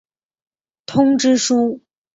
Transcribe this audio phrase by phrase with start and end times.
[0.87, 1.79] 通知书。